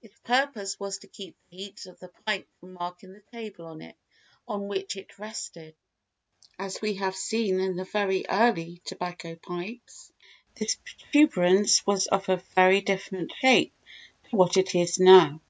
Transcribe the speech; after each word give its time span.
Its 0.00 0.16
purpose 0.20 0.78
was 0.78 0.98
to 0.98 1.08
keep 1.08 1.36
the 1.50 1.56
heat 1.56 1.86
of 1.86 1.98
the 1.98 2.06
pipe 2.24 2.46
from 2.60 2.74
marking 2.74 3.12
the 3.12 3.22
table 3.32 3.66
on 4.46 4.68
which 4.68 4.94
it 4.96 5.18
rested. 5.18 5.74
Originally, 6.56 6.66
as 6.66 6.80
we 6.80 6.94
have 6.94 7.16
seen 7.16 7.58
in 7.58 7.84
very 7.86 8.24
early 8.30 8.80
tobacco 8.84 9.34
pipes, 9.34 10.12
this 10.54 10.76
protuberance 10.76 11.84
was 11.84 12.06
of 12.06 12.28
a 12.28 12.36
very 12.54 12.80
different 12.80 13.32
shape 13.40 13.74
to 14.30 14.36
what 14.36 14.56
it 14.56 14.72
is 14.76 15.00
now. 15.00 15.40